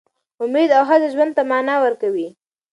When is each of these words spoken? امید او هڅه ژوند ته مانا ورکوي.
امید 0.43 0.69
او 0.77 0.83
هڅه 0.89 1.07
ژوند 1.13 1.31
ته 1.37 1.43
مانا 1.49 1.75
ورکوي. 1.81 2.27